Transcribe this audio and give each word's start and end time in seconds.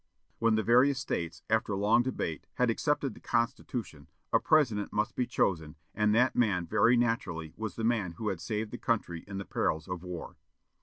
When 0.39 0.55
the 0.55 0.63
various 0.63 0.97
States, 0.97 1.43
after 1.47 1.75
long 1.75 2.01
debate, 2.01 2.47
had 2.55 2.71
accepted 2.71 3.13
the 3.13 3.19
Constitution, 3.19 4.07
a 4.33 4.39
President 4.39 4.91
must 4.91 5.15
be 5.15 5.27
chosen, 5.27 5.75
and 5.93 6.15
that 6.15 6.35
man 6.35 6.65
very 6.65 6.97
naturally 6.97 7.53
was 7.55 7.75
the 7.75 7.83
man 7.83 8.13
who 8.13 8.29
had 8.29 8.41
saved 8.41 8.71
the 8.71 8.79
country 8.79 9.23
in 9.27 9.37
the 9.37 9.45
perils 9.45 9.87
of 9.87 10.01
war. 10.01 10.37